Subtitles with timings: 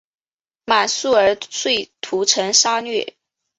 [0.65, 3.17] 满速儿遂屠城杀掠。